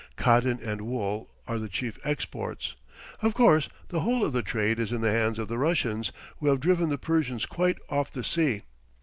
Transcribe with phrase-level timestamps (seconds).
[0.15, 2.73] Cotton and wool are the chief exports.
[3.21, 6.47] Of course, the whole of the trade is in the hands of the Russians, who
[6.47, 8.63] have driven the Persians quite off the sea.